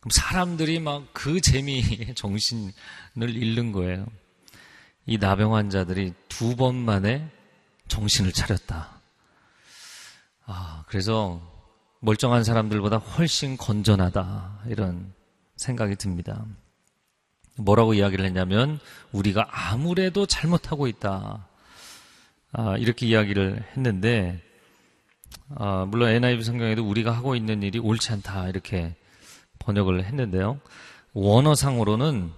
[0.00, 2.74] 그럼 사람들이 막 그 재미에 정신을
[3.16, 4.06] 잃는 거예요.
[5.08, 7.26] 이 나병 환자들이 두 번 만에
[7.88, 9.00] 정신을 차렸다.
[10.44, 11.40] 아, 그래서
[12.00, 14.64] 멀쩡한 사람들보다 훨씬 건전하다.
[14.66, 15.14] 이런
[15.56, 16.44] 생각이 듭니다.
[17.56, 18.78] 뭐라고 이야기를 했냐면,
[19.12, 21.46] 우리가 아무래도 잘못하고 있다.
[22.52, 24.42] 아, 이렇게 이야기를 했는데,
[25.56, 28.48] 아, 물론 NIV 성경에도 우리가 하고 있는 일이 옳지 않다.
[28.48, 28.94] 이렇게
[29.58, 30.60] 번역을 했는데요.
[31.14, 32.30] 원어상으로는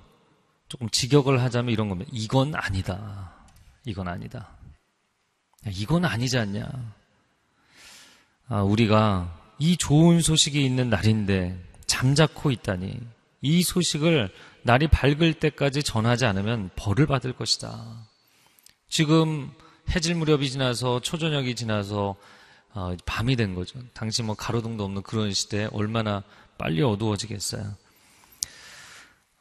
[0.71, 2.09] 조금 직역을 하자면 이런 겁니다.
[2.15, 3.35] 이건 아니다.
[3.85, 4.51] 이건 아니다.
[5.67, 6.95] 이건 아니지 않냐.
[8.47, 13.01] 아, 우리가 이 좋은 소식이 있는 날인데 잠자코 있다니
[13.41, 18.07] 이 소식을 날이 밝을 때까지 전하지 않으면 벌을 받을 것이다.
[18.89, 19.51] 지금
[19.91, 22.15] 해질 무렵이 지나서 초저녁이 지나서
[22.75, 23.81] 어, 밤이 된 거죠.
[23.93, 26.23] 당시 뭐 가로등도 없는 그런 시대에 얼마나
[26.59, 27.75] 빨리 어두워지겠어요.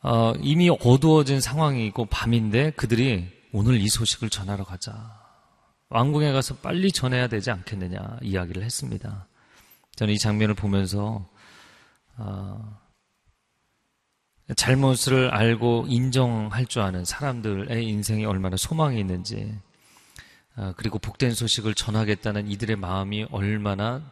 [0.02, 5.20] 어, 이미 어두워진 상황이고 밤인데 그들이 오늘 이 소식을 전하러 가자.
[5.90, 9.28] 왕궁에 가서 빨리 전해야 되지 않겠느냐 이야기를 했습니다.
[9.96, 11.28] 저는 이 장면을 보면서
[12.18, 12.80] 어,
[14.56, 19.54] 잘못을 알고 인정할 줄 아는 사람들의 인생이 얼마나 소망이 있는지
[20.56, 24.12] 어, 그리고 복된 소식을 전하겠다는 이들의 마음이 얼마나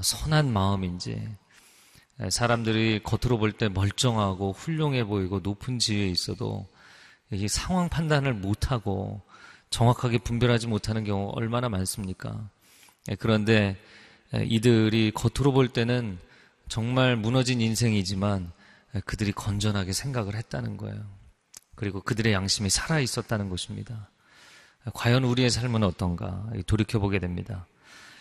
[0.00, 1.28] 선한 마음인지
[2.30, 6.66] 사람들이 겉으로 볼 때 멀쩡하고 훌륭해 보이고 높은 지위에 있어도
[7.30, 9.22] 이 상황 판단을 못하고
[9.70, 12.48] 정확하게 분별하지 못하는 경우 얼마나 많습니까?
[13.18, 13.76] 그런데
[14.34, 16.18] 이들이 겉으로 볼 때는
[16.68, 18.52] 정말 무너진 인생이지만
[19.06, 21.02] 그들이 건전하게 생각을 했다는 거예요.
[21.74, 24.10] 그리고 그들의 양심이 살아 있었다는 것입니다.
[24.92, 27.66] 과연 우리의 삶은 어떤가 돌이켜보게 됩니다.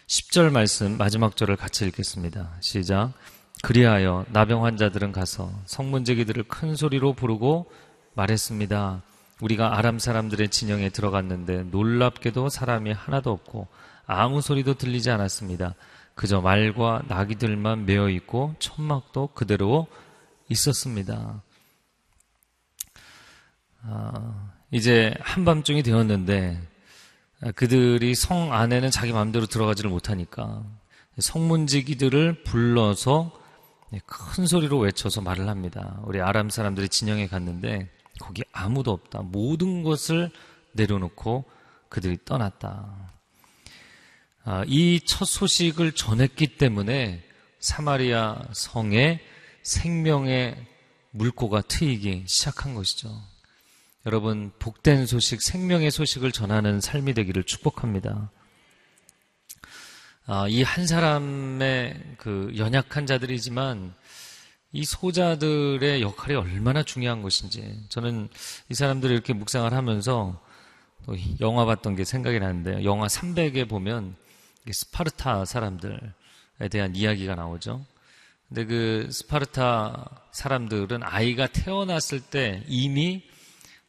[0.08, 2.58] 10절 말씀 마지막 절을 같이 읽겠습니다.
[2.62, 3.14] 시작.
[3.62, 7.72] 그리하여 나병 환자들은 가서 성문제기들을 큰 소리로 부르고
[8.16, 9.04] 말했습니다.
[9.42, 13.68] 우리가 아람 사람들의 진영에 들어갔는데 놀랍게도 사람이 하나도 없고
[14.06, 15.76] 아무 소리도 들리지 않았습니다.
[16.16, 19.88] 그저 말과 나귀들만 메어 있고 천막도 그대로
[20.50, 21.42] 있었습니다.
[23.84, 26.62] 아, 이제 한밤중이 되었는데
[27.56, 30.64] 그들이 성 안에는 자기 마음대로 들어가지를 못하니까
[31.18, 33.41] 성문지기들을 불러서
[34.06, 36.00] 큰 소리로 외쳐서 말을 합니다.
[36.06, 39.22] 우리 아람 사람들이 진영에 갔는데 거기 아무도 없다.
[39.24, 40.32] 모든 것을
[40.74, 41.46] 내려놓고
[41.90, 43.12] 그들이 떠났다.
[44.44, 47.24] 아, 이첫 소식을 전했기 때문에
[47.60, 49.22] 사마리아 성에
[49.62, 50.56] 생명의
[51.12, 53.10] 물고가 트이기 시작한 것이죠.
[54.08, 58.32] 여러분, 복된 소식, 생명의 소식을 전하는 삶이 되기를 축복합니다.
[60.34, 63.94] 아, 이한 사람의 그 연약한 자들이지만
[64.72, 68.30] 이 소자들의 역할이 얼마나 중요한 것인지 저는
[68.70, 70.42] 이 사람들을 이렇게 묵상을 하면서
[71.06, 74.16] 또 영화 봤던 게 생각이 나는데 영화 300에 보면
[74.72, 76.00] 스파르타 사람들에
[76.72, 77.86] 대한 이야기가 나오죠.
[78.48, 83.22] 근데 그 스파르타 사람들은 아이가 태어났을 때 이미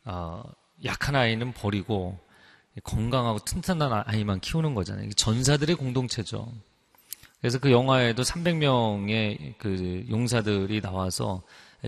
[0.04, 0.42] 어,
[0.84, 2.18] 약한 아이는 버리고
[2.84, 5.10] 건강하고 튼튼한 아이만 키우는 거잖아요.
[5.10, 6.52] 전사들의 공동체죠.
[7.40, 11.42] 그래서 그 영화에도 300명의 그 용사들이 나와서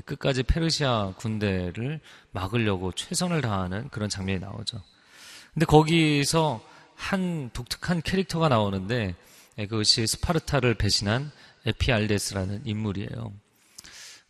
[0.05, 2.01] 끝까지 페르시아 군대를
[2.33, 4.83] 막으려고 최선을 다하는 그런 장면이 나오죠.
[5.53, 6.61] 근데 거기서
[6.97, 9.15] 한 독특한 캐릭터가 나오는데
[9.57, 11.31] 그것이 스파르타를 배신한
[11.67, 13.33] 에피알테스라는 인물이에요.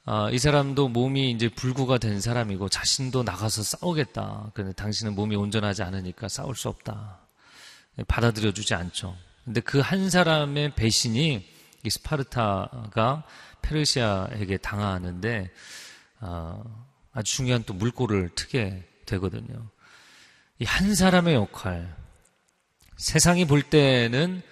[0.06, 4.50] 아, 이 사람도 몸이 이제 불구가 된 사람이고 자신도 나가서 싸우겠다.
[4.52, 7.20] 그런데 당신은 몸이 온전하지 않으니까 싸울 수 없다.
[8.06, 9.16] 받아들여 주지 않죠.
[9.44, 11.46] 근데 그 한 사람의 배신이
[11.84, 13.24] 이 스파르타가
[13.62, 15.50] 페르시아에게 당하는데
[16.20, 16.62] 아,
[17.12, 19.68] 아주 중요한 또 물꼬를 트게 되거든요.
[20.58, 21.94] 이 한 사람의 역할,
[22.96, 24.42] 세상이 볼 때는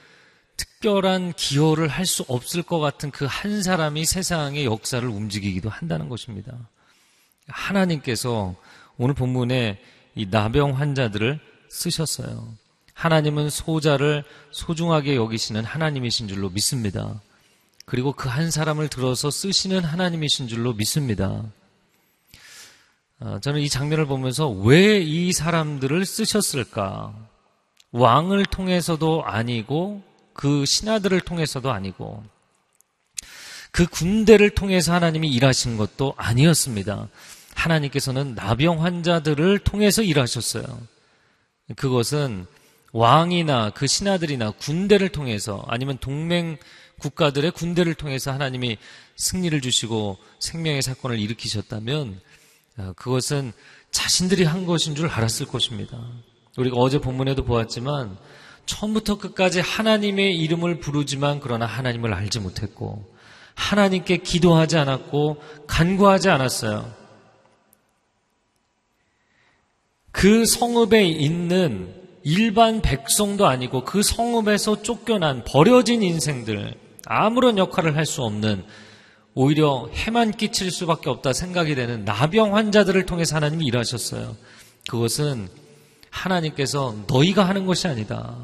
[0.82, 6.52] 특별한 기여를 할 수 없을 것 같은 그 한 사람이 세상의 역사를 움직이기도 한다는 것입니다.
[7.46, 8.56] 하나님께서
[8.98, 9.80] 오늘 본문에
[10.16, 12.52] 이 나병 환자들을 쓰셨어요.
[12.94, 17.22] 하나님은 소자를 소중하게 여기시는 하나님이신 줄로 믿습니다.
[17.86, 21.44] 그리고 그 한 사람을 들어서 쓰시는 하나님이신 줄로 믿습니다.
[23.20, 27.14] 아, 저는 이 장면을 보면서 왜 이 사람들을 쓰셨을까?
[27.92, 30.02] 왕을 통해서도 아니고
[30.34, 32.24] 그 신하들을 통해서도 아니고
[33.70, 37.08] 그 군대를 통해서 하나님이 일하신 것도 아니었습니다.
[37.54, 40.64] 하나님께서는 나병 환자들을 통해서 일하셨어요.
[41.76, 42.46] 그것은
[42.92, 46.58] 왕이나 그 신하들이나 군대를 통해서 아니면 동맹
[46.98, 48.76] 국가들의 군대를 통해서 하나님이
[49.16, 52.20] 승리를 주시고 생명의 사건을 일으키셨다면
[52.78, 53.52] 어, 그것은
[53.90, 55.98] 자신들이 한 것인 줄 알았을 것입니다.
[56.56, 58.16] 우리가 어제 본문에도 보았지만
[58.72, 63.04] 처음부터 끝까지 하나님의 이름을 부르지만 그러나 하나님을 알지 못했고
[63.54, 66.90] 하나님께 기도하지 않았고 간구하지 않았어요.
[70.11, 76.74] 그 성읍에 있는 일반 백성도 아니고 그 성읍에서 쫓겨난 버려진 인생들
[77.06, 78.64] 아무런 역할을 할 수 없는
[79.35, 84.37] 오히려 해만 끼칠 수밖에 없다 생각이 되는 나병 환자들을 통해서 하나님이 일하셨어요.
[84.88, 85.48] 그것은
[86.11, 88.37] 하나님께서 너희가 하는 것이 아니다.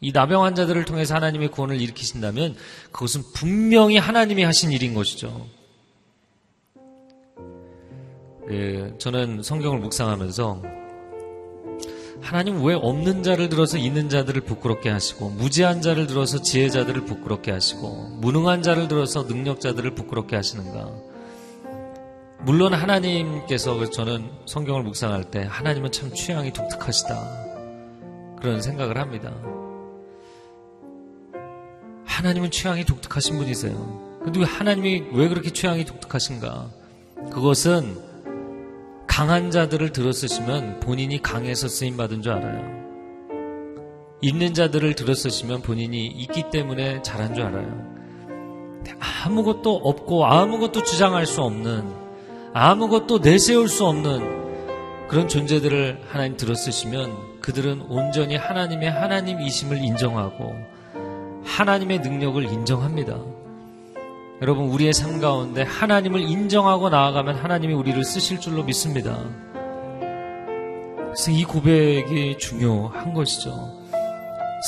[0.00, 2.56] 이 나병 환자들을 통해서 하나님의 구원을 일으키신다면
[2.92, 5.46] 그것은 분명히 하나님이 하신 일인 것이죠.
[8.50, 10.62] 예, 저는 성경을 묵상하면서
[12.20, 18.18] 하나님 왜 없는 자를 들어서 있는 자들을 부끄럽게 하시고 무지한 자를 들어서 지혜자들을 부끄럽게 하시고
[18.20, 20.90] 무능한 자를 들어서 능력자들을 부끄럽게 하시는가?
[22.40, 28.36] 물론 하나님께서 저는 성경을 묵상할 때 하나님은 참 취향이 독특하시다.
[28.40, 29.34] 그런 생각을 합니다.
[32.16, 34.20] 하나님은 취향이 독특하신 분이세요.
[34.24, 36.70] 근데 왜 하나님이 왜 그렇게 취향이 독특하신가?
[37.30, 37.98] 그것은
[39.06, 42.74] 강한 자들을 들었으시면 본인이 강해서 쓰임 받은 줄 알아요.
[44.22, 47.84] 있는 자들을 들었으시면 본인이 있기 때문에 잘한 줄 알아요.
[49.26, 51.84] 아무것도 없고 아무것도 주장할 수 없는
[52.54, 60.75] 아무것도 내세울 수 없는 그런 존재들을 하나님 들었으시면 그들은 온전히 하나님의 하나님이심을 인정하고
[61.46, 63.18] 하나님의 능력을 인정합니다.
[64.42, 69.18] 여러분, 우리의 삶 가운데 하나님을 인정하고 나아가면 하나님이 우리를 쓰실 줄로 믿습니다.
[71.06, 73.72] 그래서 이 고백이 중요한 것이죠.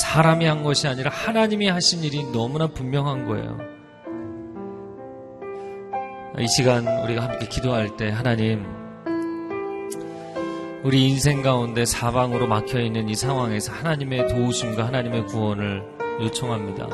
[0.01, 3.59] 사람이 한 것이 아니라 하나님이 하신 일이 너무나 분명한 거예요.
[6.39, 8.65] 이 시간 우리가 함께 기도할 때 하나님,
[10.83, 16.87] 우리 인생 가운데 사방으로 막혀 있는 이 상황에서 하나님의 도우심과 하나님의 구원을 요청합니다.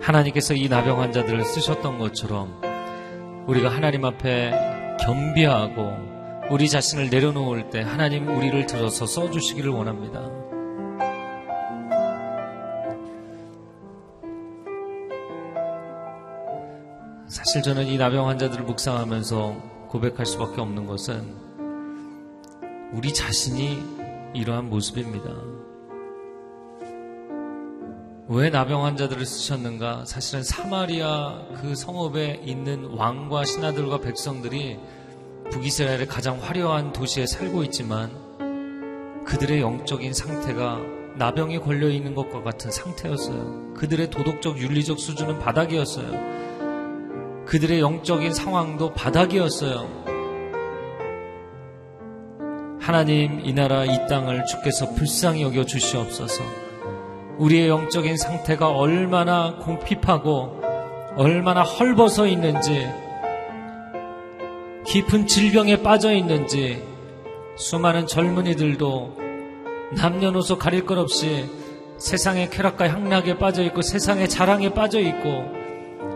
[0.00, 2.60] 하나님께서 이 나병 환자들을 쓰셨던 것처럼
[3.46, 4.52] 우리가 하나님 앞에
[5.00, 10.30] 겸비하고 우리 자신을 내려놓을 때 하나님 우리를 들어서 써주시기를 원합니다.
[17.26, 21.47] 사실 저는 이 나병 환자들을 묵상하면서 고백할 수밖에 없는 것은
[22.92, 23.82] 우리 자신이
[24.34, 25.30] 이러한 모습입니다.
[28.28, 30.04] 왜 나병 환자들을 쓰셨는가?
[30.06, 34.78] 사실은 사마리아 그 성읍에 있는 왕과 신하들과 백성들이
[35.50, 38.10] 북이스라엘의 가장 화려한 도시에 살고 있지만
[39.24, 40.78] 그들의 영적인 상태가
[41.16, 43.74] 나병에 걸려 있는 것과 같은 상태였어요.
[43.74, 47.44] 그들의 도덕적 윤리적 수준은 바닥이었어요.
[47.44, 50.17] 그들의 영적인 상황도 바닥이었어요.
[52.88, 56.42] 하나님 이 나라 이 땅을 주께서 불쌍히 여겨 주시옵소서.
[57.36, 60.62] 우리의 영적인 상태가 얼마나 공핍하고
[61.14, 62.88] 얼마나 헐벗어 있는지
[64.86, 66.82] 깊은 질병에 빠져 있는지
[67.56, 69.18] 수많은 젊은이들도
[69.94, 71.44] 남녀노소 가릴 것 없이
[71.98, 75.44] 세상의 쾌락과 향락에 빠져 있고 세상의 자랑에 빠져 있고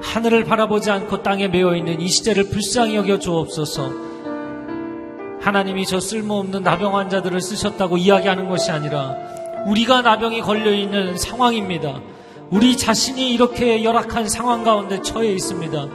[0.03, 4.12] 하늘을 바라보지 않고 땅에 매여 있는 이 시대를 불쌍히 여겨 주옵소서.
[5.43, 9.17] 하나님이 저 쓸모없는 나병 환자들을 쓰셨다고 이야기하는 것이 아니라
[9.67, 12.01] 우리가 나병이 걸려 있는 상황입니다.
[12.51, 15.87] 우리 자신이 이렇게 열악한 상황 가운데 처해 있습니다.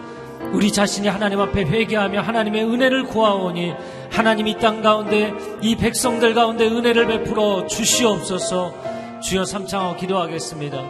[0.53, 3.73] 우리 자신이 하나님 앞에 회개하며 하나님의 은혜를 구하오니
[4.11, 8.73] 하나님 이 땅 가운데 이 백성들 가운데 은혜를 베풀어 주시옵소서
[9.21, 10.83] 주여 삼창하고 기도하겠습니다.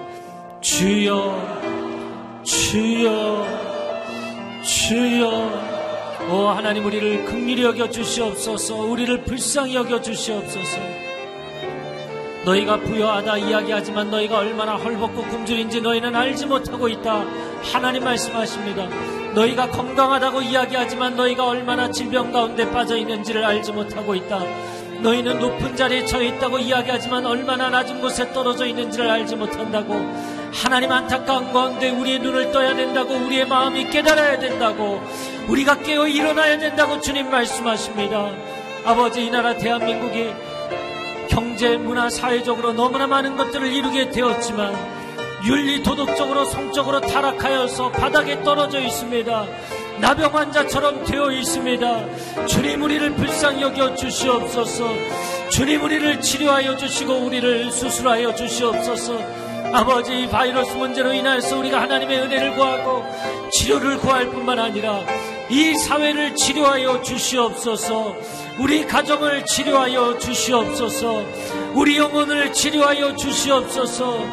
[0.61, 3.45] 주여 주여
[4.63, 5.66] 주여
[6.29, 8.75] 오 하나님 우리를 극률히 여겨 주시옵소서.
[8.75, 10.77] 우리를 불쌍히 여겨 주시옵소서.
[12.43, 17.23] 너희가 부여하다 이야기하지만 너희가 얼마나 헐벗고 굶주린지 너희는 알지 못하고 있다.
[17.71, 18.87] 하나님 말씀하십니다.
[19.35, 24.43] 너희가 건강하다고 이야기하지만 너희가 얼마나 질병 가운데 빠져 있는지를 알지 못하고 있다.
[25.01, 29.93] 너희는 높은 자리에 처해 있다고 이야기하지만 얼마나 낮은 곳에 떨어져 있는지를 알지 못한다고
[30.57, 35.01] 하나님 안타까운 가운데 우리의 눈을 떠야 된다고 우리의 마음이 깨달아야 된다고
[35.47, 38.31] 우리가 깨어 일어나야 된다고 주님 말씀하십니다.
[38.83, 40.33] 아버지 이 나라 대한민국이
[41.29, 44.75] 경제, 문화, 사회적으로 너무나 많은 것들을 이루게 되었지만
[45.45, 49.45] 윤리, 도덕적으로, 성적으로 타락하여서 바닥에 떨어져 있습니다.
[49.99, 52.45] 나병 환자처럼 되어 있습니다.
[52.47, 54.89] 주님 우리를 불쌍히 여겨 주시옵소서.
[55.51, 59.46] 주님 우리를 치료하여 주시고 우리를 수술하여 주시옵소서.
[59.73, 63.05] 아버지 바이러스 문제로 인하여서 우리가 하나님의 은혜를 구하고
[63.51, 65.01] 치료를 구할 뿐만 아니라
[65.49, 68.15] 이 사회를 치료하여 주시옵소서.
[68.59, 71.23] 우리 가정을 치료하여 주시옵소서.
[71.73, 74.25] 우리 영혼을 치료하여 주시옵소서.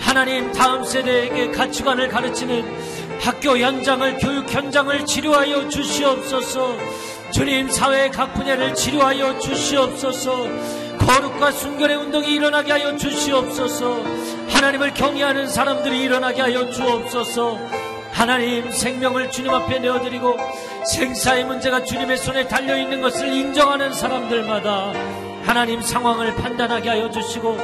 [0.00, 2.64] 하나님 다음 세대에게 가치관을 가르치는
[3.20, 6.76] 학교 현장을 교육 현장을 치료하여 주시옵소서.
[7.32, 10.48] 주님 사회의 각 분야를 치료하여 주시옵소서.
[11.10, 14.00] 거룩과 순결의 운동이 일어나게 하여 주시옵소서.
[14.48, 17.58] 하나님을 경외하는 사람들이 일어나게 하여 주옵소서.
[18.12, 20.36] 하나님 생명을 주님 앞에 내어드리고
[20.86, 24.92] 생사의 문제가 주님의 손에 달려 있는 것을 인정하는 사람들마다
[25.42, 27.58] 하나님 상황을 판단하게 하여 주시고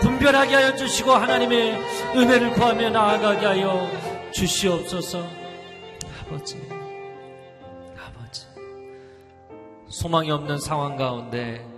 [0.00, 1.72] 분별하게 하여 주시고 하나님의
[2.14, 3.90] 은혜를 구하며 나아가게 하여
[4.30, 5.26] 주시옵소서.
[6.20, 6.56] 아버지,
[7.98, 8.46] 아버지,
[9.88, 11.71] 소망이 없는 상황 가운데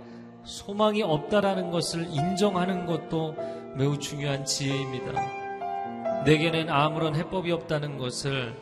[0.45, 3.35] 소망이 없다라는 것을 인정하는 것도
[3.75, 6.23] 매우 중요한 지혜입니다.
[6.23, 8.55] 내게는 아무런 해법이 없다는 것을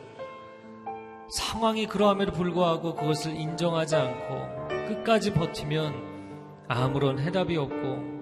[1.30, 5.94] 상황이 그러함에도 불구하고 그것을 인정하지 않고 끝까지 버티면
[6.68, 8.14] 아무런 해답이 없고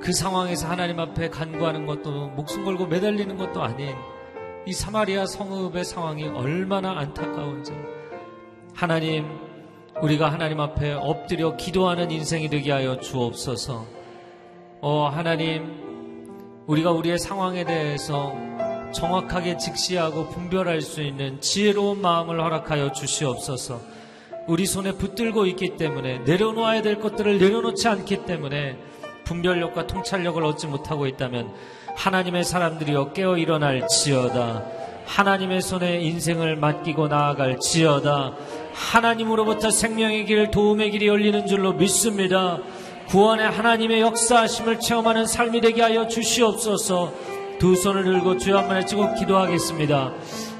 [0.00, 3.94] 그 상황에서 하나님 앞에 간구하는 것도 목숨 걸고 매달리는 것도 아닌
[4.66, 7.72] 이 사마리아 성읍의 상황이 얼마나 안타까운지
[8.74, 9.43] 하나님
[10.04, 13.86] 우리가 하나님 앞에 엎드려 기도하는 인생이 되게 하여 주옵소서.
[14.82, 18.34] 어 하나님 우리가 우리의 상황에 대해서
[18.92, 23.80] 정확하게 직시하고 분별할 수 있는 지혜로운 마음을 허락하여 주시옵소서.
[24.46, 28.76] 우리 손에 붙들고 있기 때문에 내려놓아야 될 것들을 내려놓지 않기 때문에
[29.24, 31.50] 분별력과 통찰력을 얻지 못하고 있다면
[31.96, 34.64] 하나님의 사람들이여 깨어 일어날 지어다.
[35.06, 38.34] 하나님의 손에 인생을 맡기고 나아갈 지어다.
[38.74, 42.58] 하나님으로부터 생명의 길, 도움의 길이 열리는 줄로 믿습니다.
[43.08, 47.12] 구원의 하나님의 역사하심을 체험하는 삶이 되게 하여 주시옵소서.
[47.58, 50.12] 두 손을 들고 주여 한번 외치고 기도하겠습니다.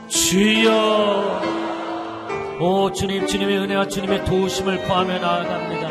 [0.09, 1.43] 주여,
[2.61, 5.84] 오 주님, 주님의 은혜와 주님의 도우심을 구하며 나아갑니다.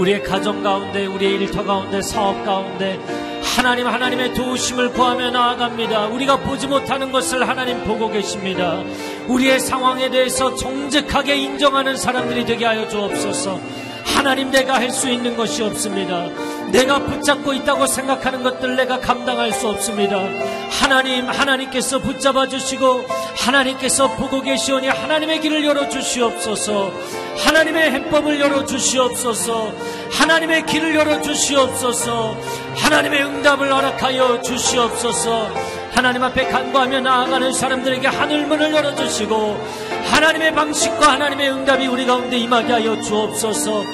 [0.00, 2.98] 우리의 가정 가운데, 우리의 일터 가운데, 사업 가운데
[3.42, 6.06] 하나님 하나님의 도우심을 구하며 나아갑니다.
[6.06, 8.82] 우리가 보지 못하는 것을 하나님 보고 계십니다.
[9.28, 13.60] 우리의 상황에 대해서 정직하게 인정하는 사람들이 되게 하여 주옵소서.
[14.16, 16.28] 하나님 내가 할 수 있는 것이 없습니다.
[16.72, 20.18] 내가 붙잡고 있다고 생각하는 것들 내가 감당할 수 없습니다.
[20.70, 23.04] 하나님, 하나님께서 붙잡아 주시고
[23.36, 26.92] 하나님께서 보고 계시오니 하나님의 길을 열어 주시옵소서.
[27.44, 29.72] 하나님의 해법을 열어 주시옵소서.
[30.12, 32.36] 하나님의 길을 열어 주시옵소서.
[32.76, 35.80] 하나님의 응답을 허락하여 주시옵소서.
[36.00, 39.66] 하나님 앞에 간구하며 나아가는 사람들에게 하늘문을 열어주시고
[40.10, 43.84] 하나님의 방식과 하나님의 응답이 우리 가운데 임하게 하여 주옵소서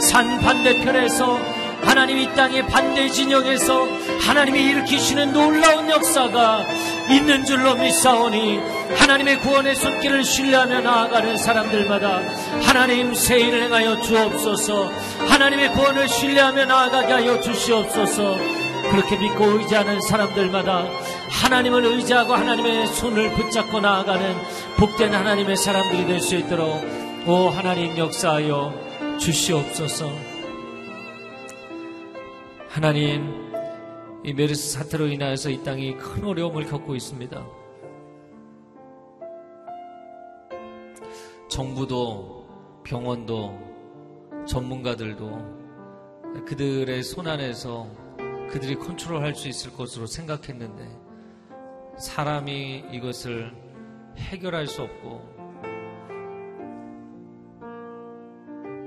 [0.00, 1.38] 산 반대편에서
[1.82, 3.86] 하나님 이 땅의 반대 진영에서
[4.20, 6.64] 하나님이 일으키시는 놀라운 역사가
[7.10, 8.60] 있는 줄로 믿사오니
[8.96, 12.20] 하나님의 구원의 손길을 신뢰하며 나아가는 사람들마다
[12.62, 14.90] 하나님 세일을 행하여 주옵소서
[15.28, 18.36] 하나님의 구원을 신뢰하며 나아가게 하여 주시옵소서
[18.90, 20.84] 그렇게 믿고 의지하는 사람들마다
[21.28, 24.36] 하나님을 의지하고 하나님의 손을 붙잡고 나아가는
[24.76, 26.82] 복된 하나님의 사람들이 될 수 있도록
[27.26, 30.29] 오 하나님 역사하여 주시옵소서.
[32.70, 33.50] 하나님
[34.24, 37.44] 이 메르스 사태로 인하여서 이 땅이 큰 어려움을 겪고 있습니다.
[41.48, 42.46] 정부도
[42.84, 43.58] 병원도
[44.46, 47.90] 전문가들도 그들의 손 안에서
[48.50, 50.88] 그들이 컨트롤할 수 있을 것으로 생각했는데
[51.98, 53.52] 사람이 이것을
[54.16, 55.28] 해결할 수 없고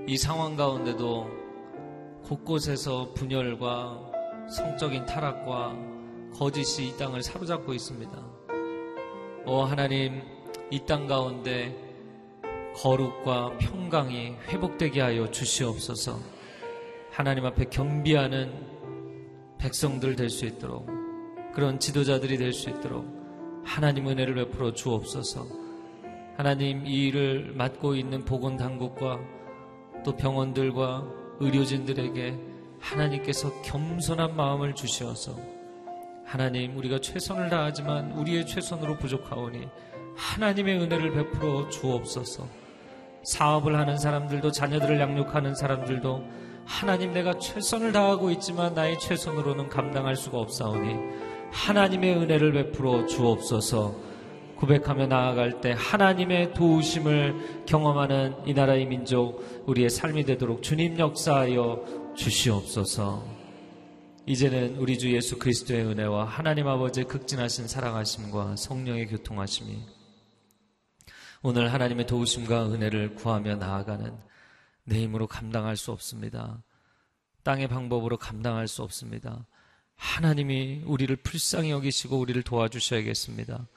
[0.08, 1.43] 이 상황 가운데도
[2.24, 4.12] 곳곳에서 분열과
[4.50, 5.76] 성적인 타락과
[6.34, 8.12] 거짓이 이 땅을 사로잡고 있습니다.
[9.46, 10.22] 오 하나님
[10.72, 11.76] 이 땅 가운데
[12.76, 16.18] 거룩과 평강이 회복되게 하여 주시옵소서.
[17.12, 18.52] 하나님 앞에 경비하는
[19.60, 20.88] 백성들 될 수 있도록
[21.54, 23.06] 그런 지도자들이 될 수 있도록
[23.64, 25.46] 하나님 은혜를 베풀어 주옵소서.
[26.36, 29.20] 하나님 이 일을 맡고 있는 보건 당국과
[30.04, 32.40] 또 병원들과 의료진들에게
[32.80, 35.38] 하나님께서 겸손한 마음을 주시어서
[36.26, 39.68] 하나님 우리가 최선을 다하지만 우리의 최선으로 부족하오니
[40.16, 42.48] 하나님의 은혜를 베풀어 주옵소서.
[43.24, 46.24] 사업을 하는 사람들도 자녀들을 양육하는 사람들도
[46.66, 50.96] 하나님 내가 최선을 다하고 있지만 나의 최선으로는 감당할 수가 없사오니
[51.52, 54.13] 하나님의 은혜를 베풀어 주옵소서.
[54.64, 63.28] 고백하며 나아갈 때 하나님의 도우심을 경험하는 이 나라의 민족 우리의 삶이 되도록 주님 역사하여 주시옵소서.
[64.26, 69.82] 이제는 우리 주 예수 그리스도의 은혜와 하나님 아버지의 극진하신 사랑하심과 성령의 교통하심이
[71.42, 74.18] 오늘 하나님의 도우심과 은혜를 구하며 나아가는
[74.86, 76.64] 내 힘으로 감당할 수 없습니다.
[77.44, 79.46] 땅의 방법으로 감당할 수 없습니다.
[79.98, 83.68] 하나님이 우리를 불쌍히 여기시고 우리를 도와주셔야겠습니다.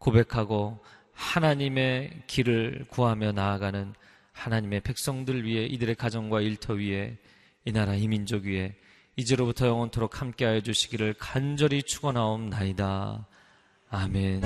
[0.00, 0.80] 고백하고
[1.12, 3.94] 하나님의 길을 구하며 나아가는
[4.32, 7.18] 하나님의 백성들 위해 이들의 가정과 일터 위에
[7.66, 8.74] 이 나라 이 민족 위에
[9.16, 13.26] 이제로부터 영원토록 함께하여 주시기를 간절히 축원하옵나이다.
[13.90, 14.42] 아멘.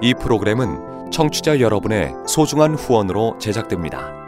[0.00, 4.27] 이 프로그램은 청취자 여러분의 소중한 후원으로 제작됩니다.